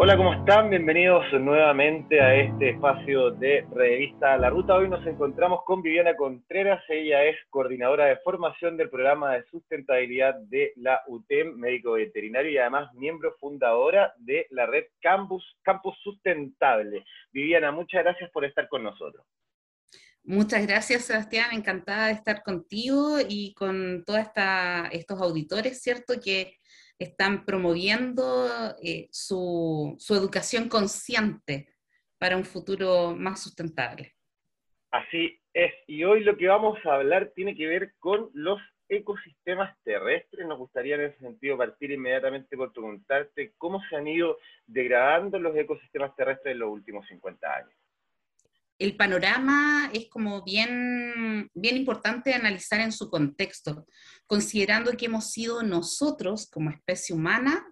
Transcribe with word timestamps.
Hola, 0.00 0.16
¿cómo 0.16 0.32
están? 0.32 0.70
Bienvenidos 0.70 1.24
nuevamente 1.40 2.20
a 2.20 2.32
este 2.36 2.70
espacio 2.70 3.32
de 3.32 3.66
Revista 3.72 4.38
La 4.38 4.48
Ruta. 4.48 4.76
Hoy 4.76 4.88
nos 4.88 5.04
encontramos 5.04 5.64
con 5.64 5.82
Viviana 5.82 6.14
Contreras. 6.14 6.80
Ella 6.88 7.24
es 7.24 7.36
coordinadora 7.50 8.04
de 8.04 8.18
formación 8.18 8.76
del 8.76 8.90
programa 8.90 9.32
de 9.32 9.44
sustentabilidad 9.46 10.36
de 10.36 10.72
la 10.76 11.02
UTEM, 11.08 11.56
médico 11.56 11.94
veterinario 11.94 12.52
y 12.52 12.58
además 12.58 12.94
miembro 12.94 13.34
fundadora 13.40 14.14
de 14.18 14.46
la 14.50 14.66
red 14.66 14.84
Campus, 15.00 15.44
Campus 15.62 15.96
Sustentable. 16.04 17.04
Viviana, 17.32 17.72
muchas 17.72 18.04
gracias 18.04 18.30
por 18.30 18.44
estar 18.44 18.68
con 18.68 18.84
nosotros. 18.84 19.26
Muchas 20.22 20.64
gracias, 20.64 21.06
Sebastián. 21.06 21.48
Encantada 21.52 22.06
de 22.06 22.12
estar 22.12 22.44
contigo 22.44 23.16
y 23.28 23.52
con 23.54 24.04
todos 24.04 24.20
estos 24.92 25.20
auditores, 25.20 25.82
¿cierto? 25.82 26.14
Que 26.22 26.54
están 26.98 27.44
promoviendo 27.44 28.48
eh, 28.82 29.08
su, 29.10 29.96
educación 30.10 30.68
consciente 30.68 31.68
para 32.18 32.36
un 32.36 32.44
futuro 32.44 33.14
más 33.16 33.42
sustentable. 33.42 34.14
Así 34.90 35.38
es, 35.52 35.72
y 35.86 36.02
hoy 36.04 36.24
lo 36.24 36.36
que 36.36 36.48
vamos 36.48 36.78
a 36.84 36.94
hablar 36.94 37.32
tiene 37.34 37.54
que 37.54 37.66
ver 37.66 37.94
con 37.98 38.30
los 38.32 38.60
ecosistemas 38.88 39.76
terrestres. 39.84 40.46
Nos 40.46 40.58
gustaría 40.58 40.94
en 40.96 41.02
ese 41.02 41.18
sentido 41.18 41.58
partir 41.58 41.90
inmediatamente 41.90 42.56
por 42.56 42.72
preguntarte 42.72 43.52
cómo 43.58 43.82
se 43.88 43.96
han 43.96 44.08
ido 44.08 44.38
degradando 44.66 45.38
los 45.38 45.54
ecosistemas 45.54 46.16
terrestres 46.16 46.52
en 46.52 46.60
los 46.60 46.70
últimos 46.70 47.06
50 47.06 47.54
años 47.54 47.78
el 48.78 48.96
panorama 48.96 49.90
es 49.92 50.08
como 50.08 50.42
bien, 50.44 51.50
bien 51.54 51.76
importante 51.76 52.32
analizar 52.32 52.80
en 52.80 52.92
su 52.92 53.10
contexto, 53.10 53.86
considerando 54.26 54.92
que 54.92 55.06
hemos 55.06 55.30
sido 55.30 55.62
nosotros 55.62 56.48
como 56.50 56.70
especie 56.70 57.14
humana 57.14 57.66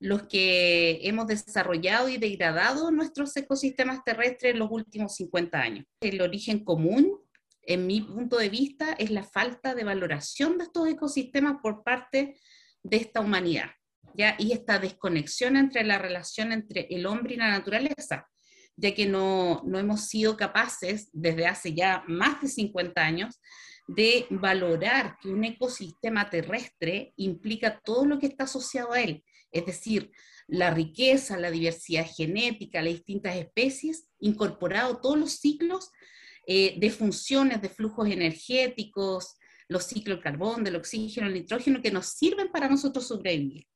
los 0.00 0.22
que 0.24 0.98
hemos 1.02 1.26
desarrollado 1.26 2.08
y 2.08 2.16
degradado 2.16 2.90
nuestros 2.90 3.36
ecosistemas 3.36 4.02
terrestres 4.02 4.54
en 4.54 4.58
los 4.58 4.70
últimos 4.70 5.14
50 5.16 5.60
años. 5.60 5.86
El 6.00 6.22
origen 6.22 6.64
común, 6.64 7.18
en 7.62 7.86
mi 7.86 8.00
punto 8.00 8.38
de 8.38 8.48
vista, 8.48 8.94
es 8.94 9.10
la 9.10 9.24
falta 9.24 9.74
de 9.74 9.84
valoración 9.84 10.56
de 10.56 10.64
estos 10.64 10.88
ecosistemas 10.88 11.56
por 11.62 11.84
parte 11.84 12.38
de 12.82 12.96
esta 12.96 13.20
humanidad, 13.20 13.70
¿ya? 14.14 14.36
y 14.38 14.52
esta 14.52 14.78
desconexión 14.78 15.56
entre 15.56 15.84
la 15.84 15.98
relación 15.98 16.52
entre 16.52 16.86
el 16.90 17.04
hombre 17.04 17.34
y 17.34 17.36
la 17.36 17.50
naturaleza 17.50 18.26
ya 18.80 18.94
que 18.94 19.06
no, 19.06 19.62
hemos 19.74 20.08
sido 20.08 20.36
capaces 20.36 21.10
desde 21.12 21.46
hace 21.46 21.74
ya 21.74 22.02
más 22.08 22.40
de 22.40 22.48
50 22.48 23.00
años 23.00 23.40
de 23.86 24.26
valorar 24.30 25.18
que 25.20 25.28
un 25.28 25.44
ecosistema 25.44 26.30
terrestre 26.30 27.12
implica 27.16 27.80
todo 27.84 28.06
lo 28.06 28.18
que 28.18 28.26
está 28.26 28.44
asociado 28.44 28.92
a 28.92 29.00
él, 29.00 29.24
es 29.50 29.66
decir, 29.66 30.10
la 30.46 30.70
riqueza, 30.70 31.36
la 31.36 31.50
diversidad 31.50 32.06
genética, 32.06 32.82
las 32.82 32.94
distintas 32.94 33.36
especies, 33.36 34.08
incorporado 34.18 35.00
todos 35.00 35.18
los 35.18 35.32
ciclos 35.32 35.90
eh, 36.46 36.74
de 36.78 36.90
funciones, 36.90 37.60
de 37.60 37.68
flujos 37.68 38.08
energéticos, 38.08 39.36
los 39.68 39.84
ciclos 39.84 40.16
del 40.16 40.24
carbón, 40.24 40.64
del 40.64 40.76
oxígeno, 40.76 41.26
el 41.26 41.34
nitrógeno, 41.34 41.82
que 41.82 41.92
nos 41.92 42.06
sirven 42.06 42.50
para 42.50 42.68
nosotros 42.68 43.06
sobrevivir. 43.06 43.66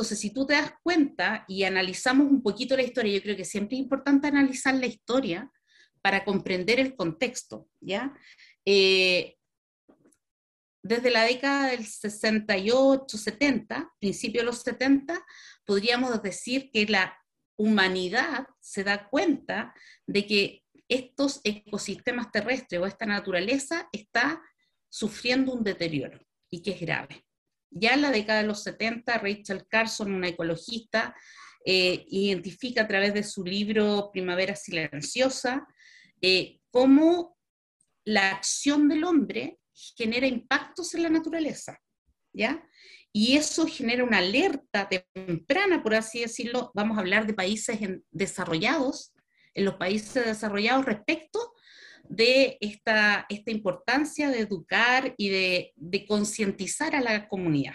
Entonces, 0.00 0.18
si 0.18 0.30
tú 0.30 0.46
te 0.46 0.54
das 0.54 0.72
cuenta 0.82 1.44
y 1.46 1.64
analizamos 1.64 2.26
un 2.26 2.42
poquito 2.42 2.74
la 2.74 2.82
historia, 2.82 3.12
yo 3.12 3.22
creo 3.22 3.36
que 3.36 3.44
siempre 3.44 3.76
es 3.76 3.82
importante 3.82 4.28
analizar 4.28 4.74
la 4.74 4.86
historia 4.86 5.52
para 6.00 6.24
comprender 6.24 6.80
el 6.80 6.96
contexto, 6.96 7.68
¿ya? 7.82 8.16
Eh, 8.64 9.36
desde 10.82 11.10
la 11.10 11.24
década 11.24 11.66
del 11.66 11.84
68, 11.84 13.18
70, 13.18 13.92
principio 14.00 14.40
de 14.40 14.46
los 14.46 14.62
70, 14.62 15.22
podríamos 15.66 16.22
decir 16.22 16.70
que 16.72 16.86
la 16.86 17.14
humanidad 17.58 18.46
se 18.58 18.84
da 18.84 19.06
cuenta 19.06 19.74
de 20.06 20.26
que 20.26 20.64
estos 20.88 21.42
ecosistemas 21.44 22.32
terrestres 22.32 22.80
o 22.80 22.86
esta 22.86 23.04
naturaleza 23.04 23.86
está 23.92 24.40
sufriendo 24.88 25.52
un 25.52 25.62
deterioro 25.62 26.18
y 26.48 26.62
que 26.62 26.70
es 26.70 26.80
grave. 26.80 27.22
Ya 27.70 27.94
en 27.94 28.02
la 28.02 28.10
década 28.10 28.42
de 28.42 28.48
los 28.48 28.62
70, 28.62 29.18
Rachel 29.18 29.66
Carson, 29.68 30.12
una 30.12 30.28
ecologista, 30.28 31.14
eh, 31.64 32.06
identifica 32.08 32.82
a 32.82 32.88
través 32.88 33.14
de 33.14 33.22
su 33.22 33.44
libro 33.44 34.10
Primavera 34.12 34.56
Silenciosa 34.56 35.66
eh, 36.22 36.58
cómo 36.70 37.36
la 38.04 38.30
acción 38.30 38.88
del 38.88 39.04
hombre 39.04 39.58
genera 39.96 40.26
impactos 40.26 40.94
en 40.94 41.02
la 41.02 41.10
naturaleza, 41.10 41.78
¿ya? 42.32 42.66
Y 43.12 43.36
eso 43.36 43.66
genera 43.66 44.04
una 44.04 44.18
alerta 44.18 44.88
temprana, 44.88 45.82
por 45.82 45.94
así 45.94 46.20
decirlo, 46.20 46.70
vamos 46.74 46.96
a 46.96 47.00
hablar 47.00 47.26
de 47.26 47.34
países 47.34 47.78
desarrollados, 48.10 49.12
en 49.54 49.64
los 49.64 49.74
países 49.74 50.24
desarrollados 50.24 50.84
respecto 50.84 51.54
de 52.10 52.58
esta, 52.60 53.24
esta 53.28 53.52
importancia 53.52 54.30
de 54.30 54.40
educar 54.40 55.14
y 55.16 55.28
de, 55.28 56.06
concientizar 56.08 56.96
a 56.96 57.00
la 57.00 57.28
comunidad. 57.28 57.74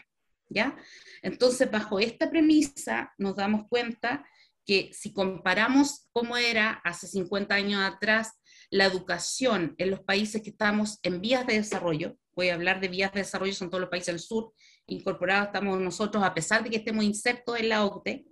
¿ya? 0.49 0.75
Entonces, 1.21 1.71
bajo 1.71 1.99
esta 1.99 2.29
premisa, 2.29 3.13
nos 3.17 3.37
damos 3.37 3.67
cuenta 3.69 4.25
que 4.65 4.89
si 4.93 5.13
comparamos 5.13 6.09
cómo 6.11 6.35
era 6.35 6.81
hace 6.83 7.07
50 7.07 7.55
años 7.55 7.81
atrás 7.81 8.33
la 8.69 8.85
educación 8.85 9.73
en 9.77 9.91
los 9.91 10.01
países 10.01 10.41
que 10.41 10.49
estamos 10.49 10.99
en 11.03 11.21
vías 11.21 11.47
de 11.47 11.53
desarrollo, 11.53 12.17
voy 12.35 12.49
a 12.49 12.55
hablar 12.55 12.81
de 12.81 12.89
vías 12.89 13.13
de 13.13 13.21
desarrollo, 13.21 13.53
son 13.53 13.69
todos 13.69 13.81
los 13.81 13.89
países 13.89 14.07
del 14.07 14.19
sur, 14.19 14.51
incorporados 14.87 15.47
estamos 15.47 15.79
nosotros, 15.79 16.21
a 16.23 16.33
pesar 16.33 16.61
de 16.61 16.69
que 16.71 16.77
estemos 16.77 17.05
insertos 17.05 17.57
en 17.57 17.69
la 17.69 17.85
OCDE, 17.85 18.25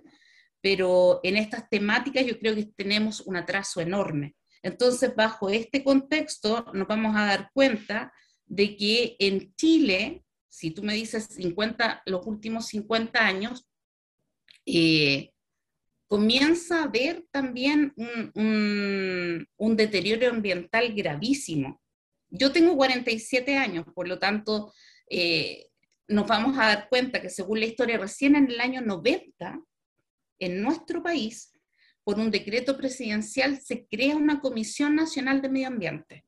pero 0.60 1.22
en 1.24 1.38
estas 1.38 1.70
temáticas 1.70 2.26
yo 2.26 2.38
creo 2.40 2.56
que 2.56 2.66
tenemos 2.76 3.22
un 3.22 3.38
atraso 3.38 3.80
enorme. 3.80 4.36
Entonces, 4.64 5.14
bajo 5.14 5.50
este 5.50 5.84
contexto, 5.84 6.66
nos 6.74 6.88
vamos 6.88 7.16
a 7.16 7.26
dar 7.26 7.52
cuenta 7.54 8.14
de 8.46 8.78
que 8.78 9.16
en 9.20 9.54
Chile, 9.56 10.24
si 10.50 10.72
tú 10.72 10.84
me 10.84 10.94
dices 10.94 11.26
50, 11.26 12.02
los 12.06 12.26
últimos 12.26 12.68
50 12.68 13.20
años, 13.20 13.68
eh, 14.66 15.32
comienza 16.08 16.80
a 16.80 16.84
haber 16.84 17.26
también 17.32 17.94
un, 18.36 19.76
deterioro 19.76 20.30
ambiental 20.30 20.94
gravísimo. 20.94 21.82
Yo 22.30 22.52
tengo 22.52 22.78
47 22.78 23.58
años, 23.58 23.86
por 23.94 24.08
lo 24.08 24.18
tanto, 24.18 24.74
eh, 25.10 25.68
nos 26.08 26.28
vamos 26.28 26.58
a 26.58 26.68
dar 26.68 26.90
cuenta 26.90 27.22
que 27.22 27.30
según 27.30 27.60
la 27.60 27.66
historia, 27.66 27.98
recién 27.98 28.36
en 28.36 28.50
el 28.50 28.60
año 28.62 28.82
90, 28.82 29.60
en 30.40 30.62
nuestro 30.62 31.02
país, 31.02 31.53
por 32.04 32.20
un 32.20 32.32
decreto 32.32 32.78
presidencial 32.78 33.62
se 33.62 33.86
crea 33.88 34.16
una 34.16 34.40
Comisión 34.40 34.96
Nacional 34.96 35.42
de 35.42 35.50
Medio 35.50 35.68
Ambiente. 35.68 36.26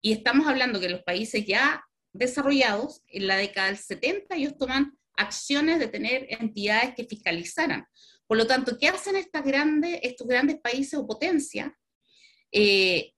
Y 0.00 0.12
estamos 0.12 0.46
hablando 0.46 0.80
que 0.80 0.90
los 0.90 1.02
países 1.02 1.46
ya 1.46 1.82
desarrollados, 2.12 3.02
en 3.08 3.26
la 3.26 3.36
década 3.36 3.68
del 3.68 3.78
70, 3.78 4.36
ellos 4.36 4.56
toman 4.58 4.96
acciones 5.16 5.78
de 5.78 5.88
tener 5.88 6.26
entidades 6.28 6.94
que 6.94 7.04
fiscalizaran. 7.04 7.86
Por 8.26 8.36
lo 8.36 8.46
tanto, 8.46 8.78
¿qué 8.78 8.88
hacen 8.88 9.16
estas 9.16 9.44
grandes, 9.44 10.00
estos 10.02 10.26
grandes 10.26 10.60
países 10.60 10.94
o 10.94 11.06
potencias? 11.06 11.72
Eh, 12.52 13.12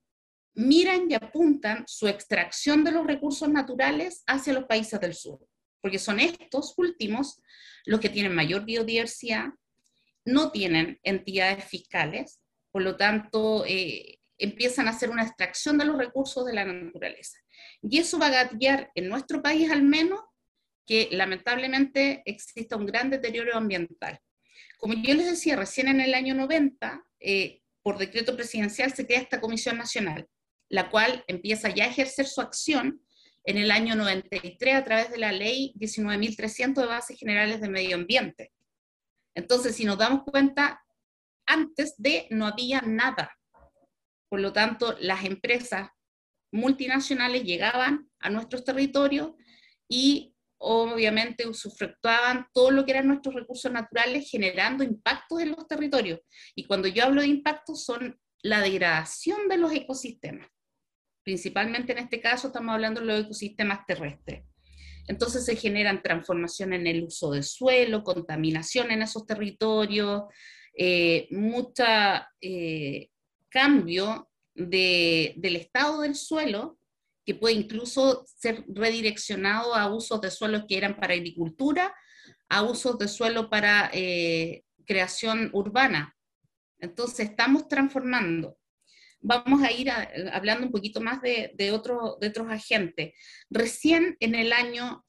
miran 0.55 1.11
y 1.11 1.15
apuntan 1.15 1.85
su 1.87 2.09
extracción 2.09 2.83
de 2.85 2.93
los 2.93 3.07
recursos 3.07 3.49
naturales 3.49 4.23
hacia 4.27 4.55
los 4.55 4.65
países 4.65 4.99
del 5.01 5.15
sur, 5.15 5.47
porque 5.81 5.99
son 5.99 6.19
estos 6.19 6.75
últimos 6.79 7.43
los 7.85 8.01
que 8.01 8.09
tienen 8.09 8.35
mayor 8.35 8.65
biodiversidad, 8.65 9.51
no 10.27 10.51
tienen 10.51 11.01
entidades 11.03 11.65
fiscales, 11.65 12.41
por 12.71 12.83
lo 12.83 12.97
tanto, 12.97 13.65
eh, 13.67 14.19
empiezan 14.39 14.87
a 14.87 14.91
hacer 14.91 15.09
una 15.09 15.23
extracción 15.23 15.79
de 15.79 15.87
los 15.87 15.97
recursos 15.97 16.45
de 16.45 16.53
la 16.53 16.65
naturaleza. 16.65 17.39
Y 17.81 17.99
eso 17.99 18.19
va 18.19 18.27
a 18.27 18.45
gatillar 18.45 18.91
en 18.95 19.09
nuestro 19.09 19.41
país 19.41 19.71
al 19.71 19.83
menos 19.83 20.21
que 20.85 21.09
lamentablemente 21.11 22.23
exista 22.27 22.77
un 22.77 22.87
gran 22.87 23.09
deterioro 23.09 23.57
ambiental. 23.57 24.21
Como 24.77 24.95
yo 24.95 25.15
les 25.15 25.27
decía, 25.27 25.57
recién 25.57 25.89
en 25.89 26.01
el 26.01 26.13
año 26.13 26.35
90, 26.35 27.03
eh, 27.21 27.63
por 27.83 27.99
decreto 27.99 28.37
presidencial 28.37 28.93
se 28.93 29.07
crea 29.07 29.21
esta 29.21 29.41
Comisión 29.41 29.79
Nacional, 29.79 30.29
la 30.69 30.91
cual 30.91 31.25
empieza 31.29 31.71
ya 31.71 31.85
a 31.85 31.89
ejercer 31.89 32.27
su 32.27 32.41
acción 32.41 33.01
en 33.45 33.59
el 33.59 33.71
año 33.71 33.95
93 33.95 34.75
a 34.75 34.85
través 34.85 35.11
de 35.11 35.19
la 35.19 35.33
ley 35.33 35.73
19.300 35.77 36.75
de 36.75 36.87
bases 36.87 37.19
generales 37.19 37.61
de 37.61 37.69
medio 37.69 37.95
ambiente. 37.95 38.53
Entonces, 39.37 39.77
si 39.77 39.85
nos 39.85 39.99
damos 39.99 40.25
cuenta, 40.25 40.83
antes 41.47 41.95
de 41.99 42.27
no 42.31 42.47
había 42.47 42.81
nada. 42.81 43.39
Por 44.29 44.41
lo 44.41 44.53
tanto, 44.53 44.97
las 44.99 45.25
empresas 45.25 45.91
multinacionales 46.51 47.45
llegaban 47.45 48.11
a 48.19 48.31
nuestros 48.31 48.65
territorios 48.65 49.33
y 49.89 50.35
obviamente 50.59 51.47
usufructuaban 51.47 52.47
todo 52.55 52.71
lo 52.71 52.87
que 52.87 52.93
eran 52.93 53.09
nuestros 53.09 53.35
recursos 53.35 53.71
naturales 53.71 54.29
generando 54.29 54.83
impactos 54.83 55.41
en 55.43 55.51
los 55.51 55.69
territorios. 55.69 56.21
Y 56.55 56.65
cuando 56.65 56.89
yo 56.89 57.05
hablo 57.05 57.21
de 57.21 57.29
impactos 57.29 57.85
son 57.85 58.19
la 58.43 58.61
degradación 58.63 59.49
de 59.49 59.59
los 59.59 59.71
ecosistemas. 59.73 60.49
Principalmente 61.23 61.93
en 61.93 61.99
este 61.99 62.23
caso 62.23 62.47
estamos 62.47 62.73
hablando 62.73 63.01
de 63.01 63.07
los 63.07 63.25
ecosistemas 63.27 63.85
terrestres. 63.85 64.45
Entonces 65.09 65.45
se 65.45 65.57
generan 65.57 66.03
transformaciones 66.03 66.81
en 66.81 66.87
el 66.87 67.05
uso 67.05 67.31
de 67.33 67.43
suelo, 67.43 68.03
contaminación 68.03 68.91
en 68.91 69.03
esos 69.03 69.27
territorios, 69.27 70.25
eh, 70.77 71.29
mucho 71.31 71.85
eh, 72.41 73.09
cambio 73.49 74.29
del 74.55 75.57
estado 75.57 76.01
del 76.01 76.15
suelo, 76.15 76.79
que 77.25 77.35
puede 77.35 77.55
incluso 77.55 78.25
ser 78.27 78.65
redireccionado 78.69 79.75
a 79.75 79.93
usos 79.93 80.21
de 80.21 80.31
suelos 80.31 80.65
que 80.69 80.77
eran 80.77 80.97
para 80.97 81.15
agricultura, 81.15 81.95
a 82.49 82.63
usos 82.63 82.99
de 82.99 83.09
suelo 83.09 83.51
para 83.51 83.91
eh, 83.93 84.65
creación 84.87 85.51
urbana. 85.53 86.17
Entonces 86.79 87.31
estamos 87.31 87.69
transformando. 87.69 88.57
Vamos 89.29 89.61
a 89.61 89.73
ir 89.73 89.91
hablando 89.91 90.67
un 90.67 90.73
poquito 90.73 91.01
más 91.01 91.21
de, 91.21 91.51
de, 91.55 91.65
de 91.65 91.73
otros 91.73 92.49
agentes. 92.49 93.13
Recién 93.51 94.17
en 94.21 94.37
el 94.37 94.53
año 94.53 95.05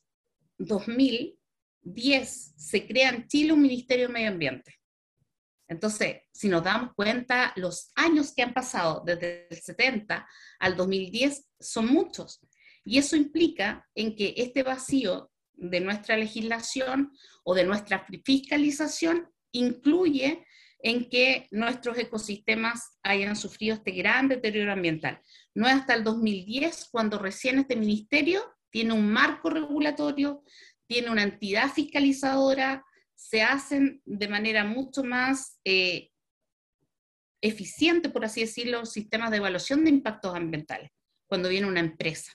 2010 0.57 2.53
se 2.57 2.87
crea 2.87 3.09
en 3.09 3.27
Chile 3.27 3.53
un 3.53 3.61
Ministerio 3.61 4.07
de 4.07 4.13
Medio 4.13 4.29
Ambiente. 4.29 4.73
Entonces, 5.67 6.21
si 6.33 6.49
nos 6.49 6.63
damos 6.63 6.95
cuenta, 6.95 7.53
los 7.57 7.91
años 7.93 8.33
que 8.33 8.41
han 8.41 8.55
pasado 8.55 9.03
desde 9.05 9.47
el 9.51 9.61
70 9.61 10.27
al 10.57 10.75
2010 10.75 11.49
son 11.59 11.85
muchos. 11.85 12.39
Y 12.83 12.97
eso 12.97 13.15
implica 13.15 13.87
en 13.93 14.15
que 14.15 14.33
este 14.35 14.63
vacío 14.63 15.29
de 15.53 15.79
nuestra 15.79 16.17
legislación 16.17 17.11
o 17.43 17.53
de 17.53 17.65
nuestra 17.65 18.03
fiscalización 18.25 19.29
incluye 19.51 20.43
en 20.79 21.09
que 21.09 21.47
nuestros 21.51 21.97
ecosistemas 21.97 22.97
hayan 23.03 23.35
sufrido 23.35 23.75
este 23.75 23.91
gran 23.91 24.27
deterioro 24.27 24.71
ambiental. 24.71 25.21
No 25.55 25.67
es 25.67 25.73
hasta 25.73 25.95
el 25.95 26.03
2010 26.03 26.89
cuando 26.91 27.17
recién 27.17 27.59
este 27.59 27.75
ministerio 27.75 28.43
tiene 28.69 28.93
un 28.93 29.11
marco 29.11 29.49
regulatorio, 29.49 30.43
tiene 30.85 31.09
una 31.09 31.23
entidad 31.23 31.71
fiscalizadora, 31.71 32.85
se 33.15 33.41
hacen 33.41 34.01
de 34.05 34.27
manera 34.27 34.63
mucho 34.63 35.03
más 35.03 35.59
eh, 35.65 36.11
eficiente, 37.41 38.09
por 38.09 38.25
así 38.25 38.41
decirlo, 38.41 38.85
sistemas 38.85 39.31
de 39.31 39.37
evaluación 39.37 39.83
de 39.83 39.89
impactos 39.89 40.35
ambientales 40.35 40.91
cuando 41.27 41.49
viene 41.49 41.67
una 41.67 41.79
empresa. 41.79 42.31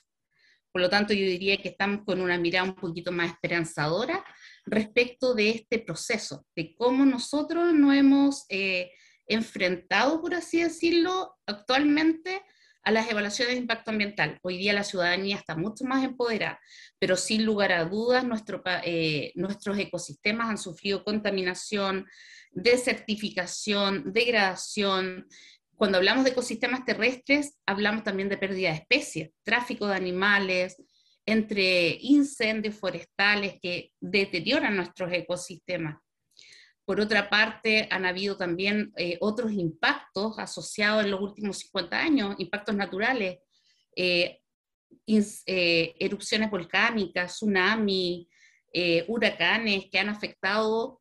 Por 0.71 0.81
lo 0.81 0.89
tanto, 0.89 1.13
yo 1.13 1.25
diría 1.25 1.57
que 1.57 1.69
estamos 1.69 2.03
con 2.03 2.19
una 2.19 2.37
mirada 2.37 2.67
un 2.67 2.75
poquito 2.75 3.11
más 3.11 3.31
esperanzadora 3.31 4.23
respecto 4.65 5.33
de 5.33 5.49
este 5.49 5.79
proceso, 5.79 6.45
de 6.55 6.75
cómo 6.75 7.05
nosotros 7.05 7.73
nos 7.73 7.95
hemos 7.95 8.45
eh, 8.49 8.91
enfrentado, 9.27 10.21
por 10.21 10.35
así 10.35 10.61
decirlo, 10.61 11.35
actualmente 11.45 12.41
a 12.83 12.91
las 12.91 13.09
evaluaciones 13.09 13.55
de 13.55 13.61
impacto 13.61 13.91
ambiental. 13.91 14.39
Hoy 14.41 14.57
día 14.57 14.73
la 14.73 14.83
ciudadanía 14.83 15.37
está 15.37 15.55
mucho 15.55 15.85
más 15.85 16.03
empoderada, 16.03 16.59
pero 16.99 17.15
sin 17.15 17.45
lugar 17.45 17.71
a 17.71 17.85
dudas 17.85 18.25
nuestro, 18.25 18.61
eh, 18.83 19.31
nuestros 19.35 19.77
ecosistemas 19.77 20.49
han 20.49 20.57
sufrido 20.57 21.03
contaminación, 21.03 22.05
desertificación, 22.51 24.11
degradación. 24.11 25.27
Cuando 25.75 25.97
hablamos 25.97 26.25
de 26.25 26.31
ecosistemas 26.31 26.83
terrestres, 26.83 27.57
hablamos 27.65 28.03
también 28.03 28.29
de 28.29 28.37
pérdida 28.37 28.69
de 28.69 28.75
especies, 28.75 29.31
tráfico 29.43 29.87
de 29.87 29.95
animales, 29.95 30.75
entre 31.25 31.97
incendios 32.01 32.75
forestales 32.75 33.55
que 33.61 33.91
deterioran 33.99 34.75
nuestros 34.75 35.11
ecosistemas. 35.11 35.97
Por 36.85 36.99
otra 36.99 37.29
parte, 37.29 37.87
han 37.91 38.05
habido 38.05 38.35
también 38.35 38.91
eh, 38.97 39.17
otros 39.21 39.53
impactos 39.53 40.37
asociados 40.37 41.05
en 41.05 41.11
los 41.11 41.21
últimos 41.21 41.59
50 41.59 41.97
años, 41.97 42.35
impactos 42.39 42.75
naturales, 42.75 43.39
eh, 43.95 44.41
eh, 45.07 45.95
erupciones 45.99 46.51
volcánicas, 46.51 47.35
tsunamis, 47.35 48.27
huracanes 49.07 49.85
que 49.91 49.99
han 49.99 50.09
afectado 50.09 50.99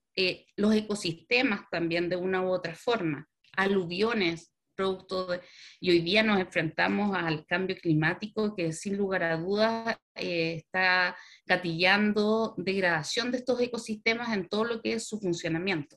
los 0.56 0.74
ecosistemas 0.74 1.62
también 1.70 2.10
de 2.10 2.16
una 2.16 2.42
u 2.42 2.50
otra 2.50 2.74
forma, 2.74 3.26
aluviones, 3.56 4.51
producto 4.82 5.26
de, 5.26 5.40
y 5.80 5.90
hoy 5.90 6.00
día 6.00 6.24
nos 6.24 6.40
enfrentamos 6.40 7.16
al 7.16 7.46
cambio 7.46 7.76
climático 7.76 8.54
que 8.56 8.72
sin 8.72 8.96
lugar 8.96 9.22
a 9.22 9.36
dudas 9.36 9.96
eh, 10.16 10.54
está 10.56 11.16
gatillando 11.46 12.54
degradación 12.56 13.30
de 13.30 13.38
estos 13.38 13.60
ecosistemas 13.60 14.32
en 14.34 14.48
todo 14.48 14.64
lo 14.64 14.82
que 14.82 14.94
es 14.94 15.06
su 15.06 15.20
funcionamiento. 15.20 15.96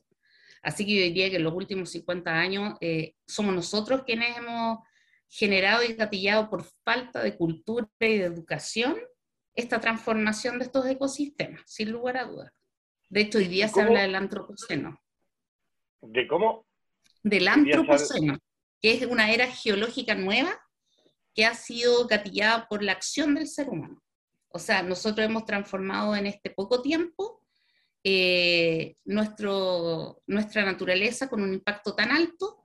Así 0.62 0.86
que 0.86 0.94
yo 0.94 1.02
diría 1.02 1.30
que 1.30 1.36
en 1.36 1.44
los 1.44 1.52
últimos 1.52 1.90
50 1.90 2.30
años 2.32 2.74
eh, 2.80 3.14
somos 3.26 3.54
nosotros 3.54 4.04
quienes 4.04 4.36
hemos 4.36 4.78
generado 5.28 5.82
y 5.82 5.94
gatillado 5.94 6.48
por 6.48 6.64
falta 6.84 7.22
de 7.22 7.36
cultura 7.36 7.88
y 8.00 8.18
de 8.18 8.24
educación 8.24 8.96
esta 9.54 9.80
transformación 9.80 10.58
de 10.58 10.66
estos 10.66 10.86
ecosistemas, 10.86 11.62
sin 11.66 11.90
lugar 11.90 12.18
a 12.18 12.24
dudas. 12.24 12.52
De 13.08 13.22
hecho, 13.22 13.38
hoy 13.38 13.48
día 13.48 13.68
se 13.68 13.80
habla 13.80 14.02
del 14.02 14.14
antropoceno. 14.14 15.00
¿De 16.02 16.28
cómo? 16.28 16.66
Del 17.22 17.48
antropoceno 17.48 18.38
que 18.80 18.92
es 18.92 19.06
una 19.06 19.32
era 19.32 19.46
geológica 19.50 20.14
nueva 20.14 20.58
que 21.34 21.44
ha 21.44 21.54
sido 21.54 22.06
gatillada 22.06 22.66
por 22.68 22.82
la 22.82 22.92
acción 22.92 23.34
del 23.34 23.46
ser 23.46 23.68
humano. 23.68 24.02
O 24.48 24.58
sea, 24.58 24.82
nosotros 24.82 25.26
hemos 25.26 25.44
transformado 25.44 26.16
en 26.16 26.26
este 26.26 26.50
poco 26.50 26.80
tiempo 26.80 27.42
eh, 28.02 28.96
nuestro, 29.04 30.22
nuestra 30.26 30.64
naturaleza 30.64 31.28
con 31.28 31.42
un 31.42 31.52
impacto 31.52 31.94
tan 31.94 32.10
alto 32.10 32.62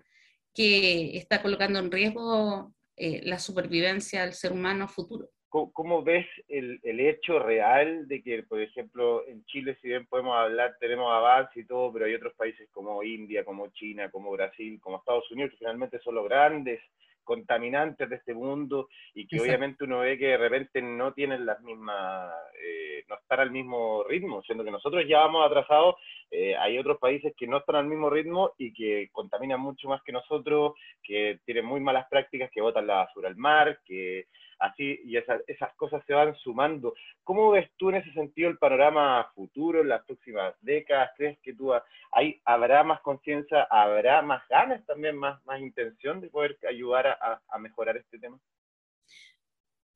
que 0.54 1.18
está 1.18 1.42
colocando 1.42 1.80
en 1.80 1.92
riesgo 1.92 2.74
eh, 2.96 3.22
la 3.24 3.40
supervivencia 3.40 4.22
del 4.22 4.34
ser 4.34 4.52
humano 4.52 4.88
futuro. 4.88 5.30
¿Cómo, 5.52 6.02
ves 6.02 6.26
el, 6.48 6.80
el, 6.82 7.02
hecho 7.02 7.38
real 7.38 8.08
de 8.08 8.24
que, 8.24 8.42
por 8.44 8.62
ejemplo, 8.62 9.28
en 9.28 9.44
Chile, 9.48 9.78
si 9.82 9.90
bien 9.90 10.06
podemos 10.06 10.38
hablar, 10.38 10.78
tenemos 10.80 11.12
avance 11.12 11.60
y 11.60 11.66
todo, 11.66 11.92
pero 11.92 12.06
hay 12.06 12.16
otros 12.16 12.34
países 12.36 12.70
como 12.72 13.04
India, 13.04 13.44
como 13.44 13.68
China, 13.68 14.10
como 14.10 14.32
Brasil, 14.32 14.80
como 14.80 15.00
Estados 15.00 15.30
Unidos, 15.30 15.52
que 15.52 15.58
finalmente 15.58 16.00
son 16.00 16.16
los 16.16 16.24
grandes 16.24 16.80
contaminantes 17.26 18.10
de 18.10 18.16
este 18.16 18.34
mundo 18.34 18.88
y 19.14 19.28
que 19.28 19.42
obviamente 19.42 19.84
uno 19.84 20.00
ve 20.00 20.18
que 20.18 20.28
de 20.28 20.38
repente 20.38 20.82
no 20.82 21.14
tienen 21.14 21.46
las 21.46 21.62
mismas, 21.62 22.34
eh, 22.64 23.04
no 23.10 23.16
están 23.16 23.42
al 23.42 23.52
mismo 23.52 24.04
ritmo, 24.04 24.42
siendo 24.44 24.64
que 24.64 24.72
nosotros 24.72 25.04
ya 25.08 25.20
vamos 25.20 25.46
atrasados, 25.46 25.96
eh, 26.32 26.56
hay 26.56 26.78
otros 26.80 26.98
países 26.98 27.34
que 27.38 27.46
no 27.46 27.58
están 27.58 27.76
al 27.76 27.88
mismo 27.88 28.10
ritmo 28.10 28.54
y 28.58 28.74
que 28.74 29.10
contaminan 29.12 29.60
mucho 29.60 29.90
más 29.90 30.02
que 30.04 30.14
nosotros, 30.14 30.74
que 31.04 31.40
tienen 31.46 31.66
muy 31.66 31.82
malas 31.82 32.08
prácticas, 32.10 32.50
que 32.52 32.62
botan 32.62 32.88
la 32.88 32.96
basura 32.96 33.28
al 33.28 33.36
mar, 33.36 33.80
que 33.86 34.28
así, 34.60 35.02
y 35.04 35.18
esas, 35.18 35.42
cosas 35.76 36.02
se 36.08 36.14
van 36.14 36.36
sumando. 36.38 36.94
¿Cómo 37.24 37.52
ves 37.52 37.70
tú 37.78 37.90
en 37.90 37.98
ese 37.98 38.14
sentido 38.14 38.50
el 38.50 38.58
panorama 38.58 39.30
futuro 39.36 39.82
en 39.82 39.90
las 39.90 40.06
próximas 40.06 40.56
décadas? 40.62 41.12
¿Crees 41.18 41.38
que 41.40 41.54
tú 41.54 41.74
ahí 42.12 42.40
habrá 42.46 42.84
más 42.84 43.02
conciencia, 43.02 43.64
habrá 43.64 44.22
más 44.22 44.48
ganas 44.48 44.86
también, 44.86 45.18
más, 45.18 45.44
más 45.46 45.60
intención 45.60 46.22
de 46.22 46.30
poder 46.30 46.58
ayudar 46.70 47.08
a, 47.08 47.42
a 47.50 47.60
mejorar 47.60 47.98
este 47.98 48.18
tema? 48.20 48.40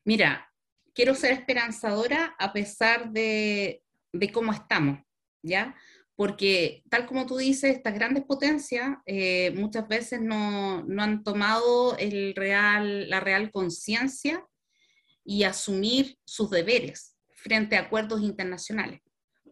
Mira, 0.04 0.52
quiero 0.94 1.14
ser 1.14 1.34
esperanzadora 1.34 2.36
a 2.38 2.52
pesar 2.54 3.10
de, 3.10 3.82
de 4.12 4.32
cómo 4.32 4.52
estamos, 4.52 5.00
¿ya? 5.42 5.76
Porque 6.16 6.84
tal 6.90 7.06
como 7.06 7.26
tú 7.26 7.38
dices, 7.38 7.76
estas 7.76 7.94
grandes 7.94 8.24
potencias 8.24 8.98
eh, 9.06 9.52
muchas 9.56 9.88
veces 9.88 10.22
no, 10.22 10.84
no, 10.84 11.04
han 11.04 11.24
tomado 11.24 11.98
el 11.98 12.34
real, 12.36 13.10
la 13.10 13.20
real 13.20 13.52
conciencia 13.52 14.46
y 15.26 15.44
asumir 15.44 16.18
sus 16.24 16.50
deberes 16.50 17.18
frente 17.36 17.76
a 17.76 17.82
acuerdos 17.82 18.22
internacionales. 18.22 19.02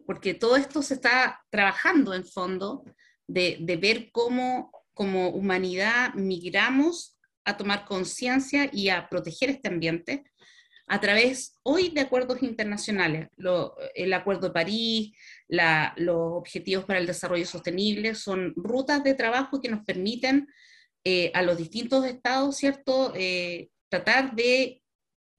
Porque 0.06 0.34
todo 0.34 0.56
esto 0.56 0.82
se 0.82 0.94
está 0.94 1.42
trabajando 1.50 2.14
en 2.14 2.24
fondo 2.24 2.84
de, 3.26 3.58
de 3.60 3.76
ver 3.76 4.10
cómo 4.12 4.70
como 4.94 5.30
humanidad 5.30 6.14
migramos 6.14 7.18
a 7.44 7.56
tomar 7.56 7.84
conciencia 7.84 8.70
y 8.72 8.88
a 8.88 9.08
proteger 9.08 9.50
este 9.50 9.68
ambiente 9.68 10.24
a 10.86 11.00
través 11.00 11.58
hoy 11.62 11.88
de 11.90 12.02
acuerdos 12.02 12.42
internacionales. 12.42 13.28
el 13.94 14.12
Acuerdo 14.12 14.48
de 14.48 14.54
París, 14.54 15.16
los 15.48 16.16
Objetivos 16.16 16.84
para 16.84 16.98
el 16.98 17.06
Desarrollo 17.06 17.46
Sostenible, 17.46 18.14
son 18.14 18.52
rutas 18.56 19.02
de 19.02 19.14
trabajo 19.14 19.60
que 19.60 19.68
nos 19.70 19.84
permiten 19.84 20.48
eh, 21.04 21.30
a 21.34 21.42
los 21.42 21.58
distintos 21.58 22.04
estados, 22.04 22.56
¿cierto?, 22.56 23.12
eh, 23.14 23.70
tratar 23.90 24.34
de 24.34 24.82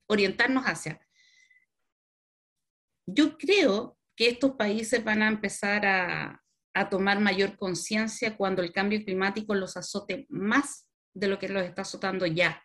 orientarnos 0.08 0.66
hacia. 0.66 1.00
Yo 3.08 3.38
creo 3.38 3.98
que 4.16 4.30
estos 4.30 4.52
países 4.52 5.04
van 5.04 5.22
a 5.22 5.28
empezar 5.28 5.86
a, 5.86 6.42
tomar 6.90 7.22
mayor 7.22 7.56
conciencia 7.58 8.36
cuando 8.36 8.62
el 8.62 8.74
cambio 8.74 9.02
climático 9.06 9.56
los 9.56 9.78
azote 9.78 10.26
más 10.28 10.90
de 11.14 11.30
lo 11.30 11.40
que 11.40 11.48
los 11.48 11.64
está 11.64 11.84
azotando 11.84 12.26
ya. 12.26 12.62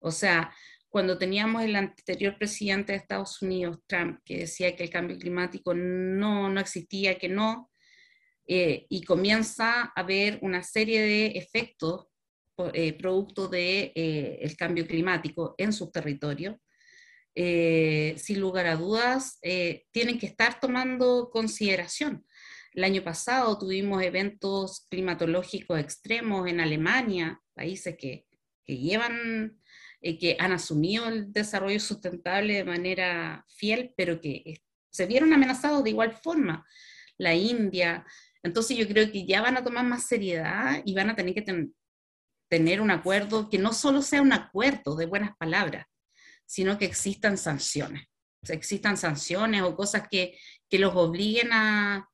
O 0.00 0.12
sea, 0.12 0.54
cuando 0.92 1.16
teníamos 1.16 1.62
el 1.62 1.74
anterior 1.74 2.36
presidente 2.36 2.92
de 2.92 2.98
Estados 2.98 3.40
Unidos, 3.40 3.78
Trump, 3.86 4.20
que 4.26 4.40
decía 4.40 4.76
que 4.76 4.84
el 4.84 4.90
cambio 4.90 5.18
climático 5.18 5.72
no, 5.72 6.50
no 6.50 6.60
existía, 6.60 7.18
que 7.18 7.30
no, 7.30 7.70
eh, 8.46 8.84
y 8.90 9.02
comienza 9.02 9.84
a 9.84 9.92
haber 9.96 10.38
una 10.42 10.62
serie 10.62 11.00
de 11.00 11.26
efectos 11.28 12.08
eh, 12.74 12.92
producto 12.92 13.48
del 13.48 13.60
de, 13.62 13.92
eh, 13.94 14.38
el 14.42 14.54
cambio 14.54 14.86
climático 14.86 15.54
en 15.56 15.72
sus 15.72 15.90
territorios, 15.90 16.56
eh, 17.34 18.14
sin 18.18 18.40
lugar 18.40 18.66
a 18.66 18.76
dudas, 18.76 19.38
eh, 19.40 19.86
tienen 19.92 20.18
que 20.18 20.26
estar 20.26 20.60
tomando 20.60 21.30
consideración. 21.32 22.26
El 22.74 22.84
año 22.84 23.02
pasado 23.02 23.58
tuvimos 23.58 24.02
eventos 24.02 24.86
climatológicos 24.90 25.80
extremos 25.80 26.46
en 26.50 26.60
Alemania, 26.60 27.40
países 27.54 27.96
que, 27.96 28.26
que 28.64 28.78
llevan, 28.78 29.58
eh, 30.00 30.18
que 30.18 30.36
han 30.38 30.52
asumido 30.52 31.08
el 31.08 31.32
desarrollo 31.32 31.80
sustentable 31.80 32.54
de 32.54 32.64
manera 32.64 33.44
fiel, 33.48 33.94
pero 33.96 34.20
que 34.20 34.62
se 34.90 35.06
vieron 35.06 35.32
amenazados 35.32 35.84
de 35.84 35.90
igual 35.90 36.12
forma. 36.12 36.66
La 37.18 37.34
India. 37.34 38.04
Entonces 38.42 38.76
yo 38.76 38.88
creo 38.88 39.10
que 39.10 39.26
ya 39.26 39.42
van 39.42 39.56
a 39.56 39.64
tomar 39.64 39.84
más 39.84 40.06
seriedad 40.06 40.82
y 40.84 40.94
van 40.94 41.10
a 41.10 41.16
tener 41.16 41.34
que 41.34 41.70
tener 42.48 42.80
un 42.80 42.90
acuerdo 42.90 43.48
que 43.48 43.58
no 43.58 43.72
solo 43.72 44.02
sea 44.02 44.20
un 44.20 44.32
acuerdo 44.32 44.96
de 44.96 45.06
buenas 45.06 45.36
palabras, 45.36 45.86
sino 46.46 46.78
que 46.78 46.84
existan 46.84 47.38
sanciones. 47.38 48.04
O 48.46 48.52
existan 48.52 48.96
sanciones 48.96 49.62
o 49.62 49.76
cosas 49.76 50.08
que, 50.10 50.36
que 50.68 50.78
los 50.78 50.94
obliguen 50.96 51.52
a, 51.52 52.10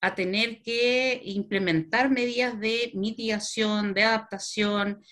a 0.00 0.14
tener 0.14 0.62
que 0.62 1.20
implementar 1.24 2.10
medidas 2.10 2.58
de 2.60 2.90
mitigación, 2.94 3.94
de 3.94 4.04
adaptación 4.04 5.02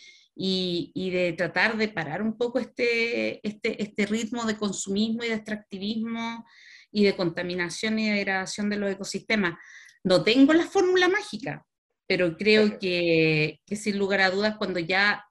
y, 0.40 0.92
y, 0.94 1.10
de 1.10 1.32
tratar 1.32 1.76
de 1.76 1.88
parar 1.88 2.22
un 2.22 2.38
poco 2.38 2.60
este, 2.60 3.46
este, 3.46 3.82
este 3.82 4.06
ritmo 4.06 4.44
de 4.44 4.56
consumismo 4.56 5.24
y 5.24 5.28
de 5.28 5.34
extractivismo 5.34 6.46
y 6.92 7.02
de 7.02 7.16
contaminación 7.16 7.98
y 7.98 8.08
degradación 8.08 8.70
de 8.70 8.76
los 8.76 8.92
ecosistemas. 8.92 9.58
No 10.04 10.22
tengo 10.22 10.52
la 10.52 10.64
fórmula 10.64 11.08
mágica, 11.08 11.66
pero 12.06 12.36
creo 12.36 12.78
que, 12.78 13.60
que 13.66 13.74
sin 13.74 13.98
lugar 13.98 14.20
a 14.20 14.30
dudas 14.30 14.56
cuando 14.56 14.78
ya 14.78 15.24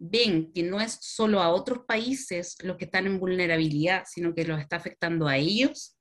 ven 0.00 0.52
que 0.52 0.64
no 0.64 0.80
es 0.80 0.98
solo 1.00 1.40
a 1.40 1.50
otros 1.50 1.84
países 1.86 2.56
los 2.64 2.76
que 2.76 2.86
están 2.86 3.06
en 3.06 3.20
vulnerabilidad, 3.20 4.02
sino 4.06 4.34
que 4.34 4.44
los 4.44 4.58
está 4.58 4.76
afectando 4.76 5.28
a 5.28 5.36
ellos, 5.36 5.96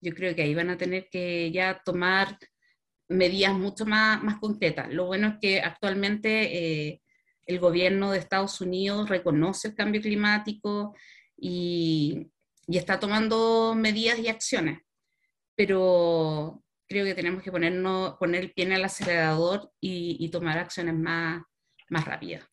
yo 0.00 0.12
creo 0.12 0.34
que 0.34 0.42
ahí 0.42 0.54
van 0.56 0.70
a 0.70 0.76
tener 0.76 1.06
que 1.08 1.52
ya 1.52 1.80
tomar 1.84 2.36
medidas 3.08 3.54
mucho 3.54 3.86
más, 3.86 4.22
más 4.24 4.40
concretas. 4.40 4.92
Lo 4.92 5.06
bueno 5.06 5.28
es 5.28 5.34
que 5.40 5.60
actualmente 5.60 6.88
eh, 6.88 7.01
el 7.46 7.58
gobierno 7.58 8.10
de 8.10 8.18
Estados 8.18 8.60
Unidos 8.60 9.08
reconoce 9.08 9.68
el 9.68 9.74
cambio 9.74 10.00
climático 10.00 10.94
y, 11.36 12.28
está 12.68 12.98
tomando 12.98 13.74
medidas 13.76 14.18
y 14.18 14.28
acciones, 14.28 14.80
pero 15.54 16.62
creo 16.88 17.04
que 17.04 17.14
tenemos 17.14 17.42
que 17.42 17.52
poner 17.52 17.72
el 17.74 18.52
pie 18.52 18.64
en 18.64 18.72
el 18.72 18.84
acelerador 18.84 19.70
y, 19.80 20.28
tomar 20.30 20.58
acciones 20.58 20.94
más 20.94 21.44
rápidas. 22.04 22.51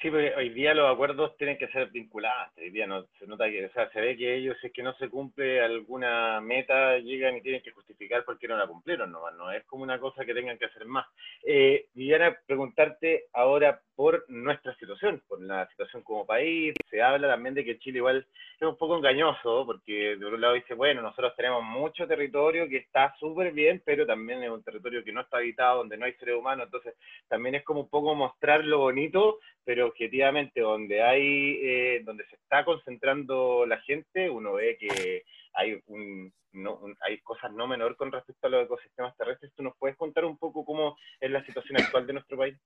Sí, 0.00 0.10
porque 0.10 0.32
hoy 0.36 0.50
día 0.50 0.74
los 0.74 0.88
acuerdos 0.88 1.36
tienen 1.38 1.58
que 1.58 1.66
ser 1.68 1.90
vinculantes. 1.90 2.56
Hoy 2.62 2.70
día 2.70 2.86
no, 2.86 3.04
se 3.18 3.26
nota 3.26 3.50
que, 3.50 3.66
o 3.66 3.72
sea, 3.72 3.90
se 3.90 4.00
ve 4.00 4.16
que 4.16 4.36
ellos, 4.36 4.56
si 4.60 4.68
es 4.68 4.72
que 4.72 4.82
no 4.84 4.94
se 4.94 5.08
cumple 5.08 5.60
alguna 5.60 6.40
meta, 6.40 6.98
llegan 6.98 7.36
y 7.36 7.42
tienen 7.42 7.62
que 7.62 7.72
justificar 7.72 8.24
por 8.24 8.38
qué 8.38 8.46
no 8.46 8.56
la 8.56 8.68
cumplieron, 8.68 9.10
no, 9.10 9.28
no 9.32 9.50
es 9.50 9.64
como 9.64 9.82
una 9.82 9.98
cosa 9.98 10.24
que 10.24 10.34
tengan 10.34 10.56
que 10.56 10.66
hacer 10.66 10.84
más. 10.84 11.04
Eh, 11.42 11.86
Viviana, 11.94 12.38
preguntarte 12.46 13.24
ahora 13.32 13.80
por 13.96 14.24
nuestra 14.28 14.72
situación, 14.76 15.20
por 15.26 15.42
la 15.42 15.66
situación 15.70 16.04
como 16.04 16.24
país. 16.24 16.72
Se 16.88 17.02
habla 17.02 17.26
también 17.26 17.56
de 17.56 17.64
que 17.64 17.80
Chile 17.80 17.98
igual 17.98 18.24
es 18.60 18.62
un 18.68 18.76
poco 18.76 18.96
engañoso, 18.96 19.66
porque 19.66 20.16
de 20.16 20.24
un 20.24 20.40
lado 20.40 20.54
dice, 20.54 20.74
bueno, 20.74 21.02
nosotros 21.02 21.34
tenemos 21.36 21.64
mucho 21.64 22.06
territorio 22.06 22.68
que 22.68 22.76
está 22.76 23.12
súper 23.18 23.50
bien, 23.50 23.82
pero 23.84 24.06
también 24.06 24.40
es 24.44 24.50
un 24.50 24.62
territorio 24.62 25.02
que 25.02 25.12
no 25.12 25.22
está 25.22 25.38
habitado, 25.38 25.78
donde 25.78 25.96
no 25.96 26.06
hay 26.06 26.12
seres 26.12 26.36
humanos, 26.36 26.66
entonces 26.66 26.94
también 27.26 27.56
es 27.56 27.64
como 27.64 27.80
un 27.80 27.88
poco 27.88 28.14
mostrar 28.14 28.64
lo 28.64 28.78
bonito, 28.78 29.40
pero 29.68 29.88
objetivamente 29.88 30.62
donde 30.62 31.02
hay, 31.02 31.58
eh, 31.62 32.02
donde 32.02 32.24
se 32.28 32.36
está 32.36 32.64
concentrando 32.64 33.66
la 33.66 33.78
gente, 33.82 34.30
uno 34.30 34.54
ve 34.54 34.78
que 34.80 35.24
hay 35.52 35.78
un, 35.88 36.32
no, 36.52 36.80
hay 37.06 37.20
cosas 37.20 37.52
no 37.52 37.66
menor 37.66 37.94
con 37.94 38.10
respecto 38.10 38.46
a 38.46 38.50
los 38.50 38.64
ecosistemas 38.64 39.14
terrestres. 39.18 39.52
¿Tú 39.54 39.62
nos 39.62 39.76
puedes 39.78 39.94
contar 39.98 40.24
un 40.24 40.38
poco 40.38 40.64
cómo 40.64 40.96
es 41.20 41.30
la 41.30 41.44
situación 41.44 41.82
actual 41.82 42.06
de 42.06 42.14
nuestro 42.14 42.38
país? 42.38 42.56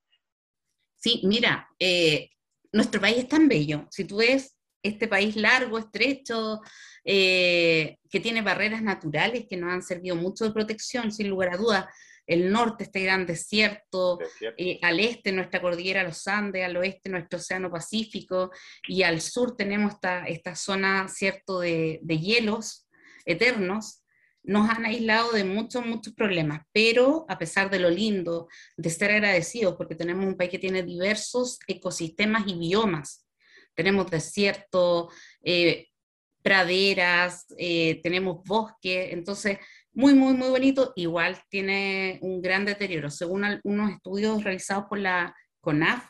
Sí, 0.95 1.19
mira, 1.25 1.67
eh, 1.77 2.29
nuestro 2.71 3.01
país 3.01 3.17
es 3.17 3.27
tan 3.27 3.49
bello. 3.49 3.85
Si 3.91 4.05
tú 4.05 4.19
ves 4.19 4.57
este 4.81 5.09
país 5.09 5.35
largo, 5.35 5.79
estrecho, 5.79 6.61
eh, 7.03 7.97
que 8.09 8.21
tiene 8.21 8.41
barreras 8.41 8.81
naturales 8.81 9.45
que 9.49 9.57
nos 9.57 9.73
han 9.73 9.83
servido 9.83 10.15
mucho 10.15 10.45
de 10.45 10.53
protección, 10.53 11.11
sin 11.11 11.29
lugar 11.29 11.53
a 11.53 11.57
dudas, 11.57 11.85
el 12.25 12.51
norte 12.51 12.85
este 12.85 13.03
gran 13.03 13.25
desierto, 13.25 14.19
eh, 14.57 14.79
al 14.81 14.99
este 14.99 15.31
nuestra 15.31 15.61
cordillera 15.61 16.03
los 16.03 16.27
Andes, 16.27 16.63
al 16.65 16.77
oeste 16.77 17.09
nuestro 17.09 17.39
océano 17.39 17.71
Pacífico 17.71 18.51
y 18.87 19.03
al 19.03 19.21
sur 19.21 19.55
tenemos 19.55 19.93
esta, 19.93 20.25
esta 20.25 20.55
zona, 20.55 21.07
cierto, 21.07 21.59
de, 21.59 21.99
de 22.01 22.19
hielos 22.19 22.87
eternos, 23.25 24.03
nos 24.43 24.69
han 24.69 24.85
aislado 24.85 25.31
de 25.31 25.45
muchos, 25.45 25.85
muchos 25.85 26.13
problemas, 26.13 26.61
pero 26.73 27.25
a 27.29 27.37
pesar 27.37 27.69
de 27.69 27.79
lo 27.79 27.89
lindo, 27.89 28.47
de 28.75 28.89
ser 28.89 29.11
agradecidos, 29.11 29.75
porque 29.77 29.95
tenemos 29.95 30.25
un 30.25 30.35
país 30.35 30.51
que 30.51 30.59
tiene 30.59 30.83
diversos 30.83 31.59
ecosistemas 31.67 32.43
y 32.47 32.55
biomas, 32.55 33.25
tenemos 33.73 34.11
desierto, 34.11 35.09
eh, 35.43 35.87
praderas, 36.41 37.45
eh, 37.57 38.01
tenemos 38.03 38.43
bosque, 38.43 39.11
entonces 39.13 39.59
muy, 39.93 40.15
muy, 40.15 40.33
muy 40.33 40.49
bonito, 40.49 40.91
igual 40.95 41.37
tiene 41.49 42.17
un 42.21 42.41
gran 42.41 42.65
deterioro. 42.65 43.11
Según 43.11 43.43
algunos 43.43 43.91
estudios 43.91 44.43
realizados 44.43 44.85
por 44.89 44.99
la 44.99 45.35
CONAF, 45.61 46.09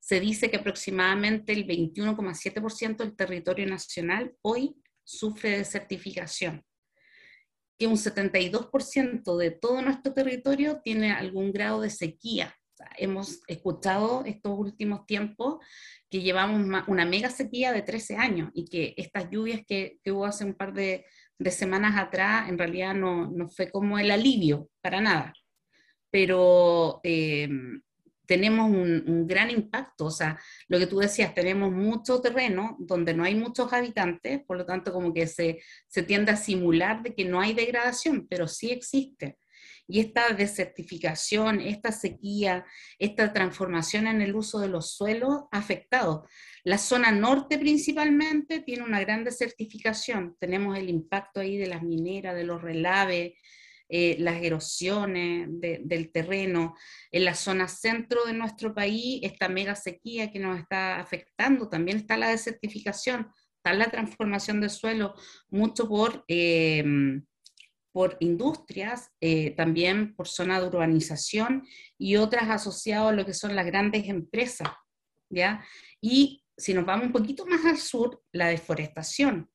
se 0.00 0.18
dice 0.18 0.50
que 0.50 0.56
aproximadamente 0.56 1.52
el 1.52 1.66
21,7% 1.66 2.96
del 2.96 3.14
territorio 3.14 3.66
nacional 3.66 4.34
hoy 4.42 4.74
sufre 5.04 5.58
desertificación, 5.58 6.64
que 7.78 7.86
un 7.86 7.96
72% 7.96 9.36
de 9.36 9.50
todo 9.52 9.80
nuestro 9.82 10.12
territorio 10.12 10.80
tiene 10.82 11.12
algún 11.12 11.52
grado 11.52 11.80
de 11.80 11.90
sequía. 11.90 12.54
hemos 12.96 13.40
escuchado 13.46 14.24
estos 14.24 14.58
últimos 14.58 15.04
tiempos 15.06 15.58
que 16.08 16.22
llevamos 16.22 16.82
una 16.88 17.04
mega 17.04 17.30
sequía 17.30 17.72
de 17.72 17.82
13 17.82 18.16
años 18.16 18.50
y 18.54 18.64
que 18.64 18.94
estas 18.96 19.30
lluvias 19.30 19.60
que, 19.66 20.00
que 20.02 20.10
hubo 20.10 20.24
hace 20.24 20.44
un 20.44 20.54
par 20.54 20.72
de, 20.72 21.04
de 21.40 21.50
semanas 21.50 21.96
atrás 21.96 22.48
en 22.48 22.58
realidad 22.58 22.94
no, 22.94 23.30
no 23.30 23.48
fue 23.48 23.70
como 23.70 23.98
el 23.98 24.10
alivio, 24.10 24.68
para 24.82 25.00
nada. 25.00 25.32
Pero 26.10 27.00
eh, 27.02 27.48
tenemos 28.26 28.70
un, 28.70 29.26
gran 29.26 29.50
impacto, 29.50 30.04
o 30.04 30.10
sea, 30.10 30.38
lo 30.68 30.78
que 30.78 30.86
tú 30.86 30.98
decías, 30.98 31.34
tenemos 31.34 31.72
mucho 31.72 32.20
terreno 32.20 32.76
donde 32.78 33.14
no 33.14 33.24
hay 33.24 33.34
muchos 33.34 33.72
habitantes, 33.72 34.42
por 34.46 34.58
lo 34.58 34.66
tanto 34.66 34.92
como 34.92 35.14
que 35.14 35.26
se, 35.26 35.60
se 35.88 36.02
tiende 36.02 36.30
a 36.30 36.36
simular 36.36 37.02
de 37.02 37.14
que 37.14 37.24
no 37.24 37.40
hay 37.40 37.54
degradación, 37.54 38.28
pero 38.28 38.46
sí 38.46 38.70
existe. 38.70 39.38
Y 39.90 40.00
esta 40.00 40.32
desertificación, 40.32 41.60
esta 41.60 41.90
sequía, 41.90 42.64
esta 42.98 43.32
transformación 43.32 44.06
en 44.06 44.22
el 44.22 44.36
uso 44.36 44.60
de 44.60 44.68
los 44.68 44.94
suelos 44.94 45.44
ha 45.50 45.58
afectado. 45.58 46.28
La 46.62 46.78
zona 46.78 47.10
norte 47.10 47.58
principalmente 47.58 48.60
tiene 48.60 48.84
una 48.84 49.00
gran 49.00 49.24
desertificación. 49.24 50.36
Tenemos 50.38 50.78
el 50.78 50.88
impacto 50.88 51.40
ahí 51.40 51.56
de 51.56 51.66
las 51.66 51.82
mineras, 51.82 52.36
de 52.36 52.44
los 52.44 52.62
relaves, 52.62 53.32
eh, 53.88 54.16
las 54.20 54.40
erosiones 54.40 55.48
del 55.50 56.12
terreno. 56.12 56.76
En 57.10 57.24
la 57.24 57.34
zona 57.34 57.66
centro 57.66 58.24
de 58.24 58.34
nuestro 58.34 58.72
país, 58.72 59.20
esta 59.24 59.48
mega 59.48 59.74
sequía 59.74 60.30
que 60.30 60.38
nos 60.38 60.56
está 60.60 61.00
afectando, 61.00 61.68
también 61.68 61.98
está 61.98 62.16
la 62.16 62.28
desertificación, 62.28 63.28
está 63.56 63.74
la 63.74 63.90
transformación 63.90 64.60
del 64.60 64.70
suelo, 64.70 65.14
mucho 65.48 65.88
por, 65.88 66.24
eh, 66.28 66.84
por 67.92 68.16
industrias, 68.20 69.10
eh, 69.20 69.50
también 69.52 70.14
por 70.14 70.28
zona 70.28 70.60
de 70.60 70.66
urbanización 70.66 71.66
y 71.98 72.16
otras 72.16 72.48
asociadas 72.48 73.12
a 73.12 73.16
lo 73.16 73.26
que 73.26 73.34
son 73.34 73.56
las 73.56 73.66
grandes 73.66 74.08
empresas. 74.08 74.68
¿ya? 75.28 75.64
Y 76.00 76.44
si 76.56 76.74
nos 76.74 76.84
vamos 76.84 77.06
un 77.06 77.12
poquito 77.12 77.46
más 77.46 77.64
al 77.64 77.78
sur, 77.78 78.22
la 78.32 78.48
deforestación. 78.48 79.50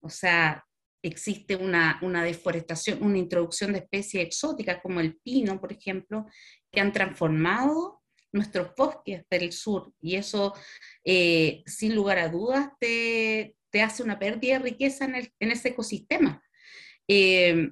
O 0.00 0.08
sea, 0.08 0.64
existe 1.02 1.56
una, 1.56 1.98
deforestación, 2.24 3.02
una 3.02 3.18
introducción 3.18 3.72
de 3.72 3.80
especies 3.80 4.24
exóticas 4.24 4.80
como 4.82 5.00
el 5.00 5.16
pino, 5.16 5.60
por 5.60 5.72
ejemplo, 5.72 6.26
que 6.70 6.80
han 6.80 6.92
transformado 6.92 8.02
nuestros 8.32 8.74
bosques 8.76 9.24
del 9.28 9.52
sur. 9.52 9.92
Y 10.00 10.16
eso, 10.16 10.54
eh, 11.04 11.62
sin 11.66 11.94
lugar 11.94 12.18
a 12.18 12.28
dudas, 12.28 12.70
te, 12.78 13.56
hace 13.82 14.02
una 14.02 14.18
pérdida 14.18 14.54
de 14.54 14.64
riqueza 14.64 15.04
en, 15.04 15.50
ese 15.50 15.70
ecosistema. 15.70 16.42
Eh, 17.14 17.68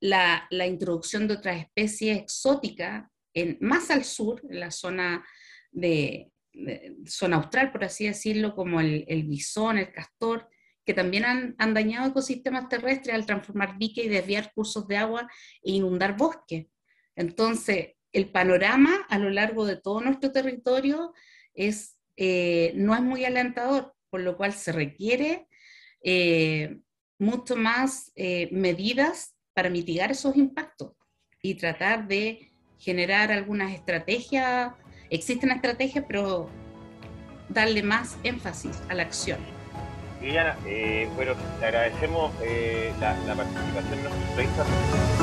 la, 0.00 0.66
introducción 0.66 1.28
de 1.28 1.34
otras 1.34 1.60
especies 1.60 2.16
exóticas 2.16 3.06
en, 3.34 3.58
más 3.60 3.90
al 3.90 4.04
sur, 4.04 4.40
en 4.48 4.58
la 4.58 4.70
zona 4.70 5.22
de, 5.70 6.30
zona 7.04 7.36
austral, 7.36 7.70
por 7.72 7.84
así 7.84 8.06
decirlo, 8.06 8.54
como 8.54 8.80
el, 8.80 9.24
bisón, 9.24 9.76
el 9.76 9.92
castor, 9.92 10.48
que 10.86 10.94
también 10.94 11.26
han, 11.26 11.54
han, 11.58 11.74
dañado 11.74 12.08
ecosistemas 12.08 12.70
terrestres 12.70 13.14
al 13.14 13.26
transformar 13.26 13.76
diques 13.78 14.06
y 14.06 14.08
desviar 14.08 14.50
cursos 14.54 14.88
de 14.88 14.96
agua 14.96 15.30
e 15.62 15.72
inundar 15.72 16.16
bosques. 16.16 16.66
Entonces, 17.16 17.96
el 18.12 18.30
panorama 18.30 19.04
a 19.10 19.18
lo 19.18 19.28
largo 19.28 19.66
de 19.66 19.76
todo 19.76 20.00
nuestro 20.00 20.32
territorio 20.32 21.12
es, 21.52 21.98
eh, 22.16 22.72
no 22.76 22.94
es 22.94 23.02
muy 23.02 23.26
alentador, 23.26 23.94
por 24.08 24.22
lo 24.22 24.38
cual 24.38 24.54
se 24.54 24.72
requiere 24.72 25.48
eh, 26.02 26.78
mucho 27.18 27.56
más 27.56 28.12
eh, 28.16 28.48
medidas 28.52 29.34
para 29.54 29.70
mitigar 29.70 30.10
esos 30.10 30.36
impactos 30.36 30.92
y 31.42 31.54
tratar 31.54 32.08
de 32.08 32.52
generar 32.78 33.30
algunas 33.30 33.72
estrategias. 33.72 34.72
Existen 35.10 35.50
estrategias, 35.50 36.04
pero 36.08 36.50
darle 37.48 37.82
más 37.82 38.16
énfasis 38.24 38.82
a 38.88 38.94
la 38.94 39.02
acción. 39.02 39.38
Viviana, 40.20 40.56
eh, 40.66 41.08
bueno, 41.14 41.34
te 41.60 41.66
agradecemos 41.66 42.32
la, 43.00 43.34
participación 43.34 43.98
en 43.98 44.02
nuestro 44.04 45.13